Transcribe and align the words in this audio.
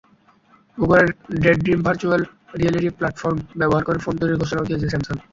গুগলের 0.77 1.07
Daydream 1.43 1.79
virtual 1.85 2.21
reality 2.57 2.89
platform 2.97 3.37
ব্যবহার 3.59 3.83
করে 3.87 3.99
ফোন 4.03 4.13
তৈরির 4.19 4.41
ঘোষণাও 4.41 4.67
দিয়েছে 4.67 4.87
স্যামসাং। 4.91 5.15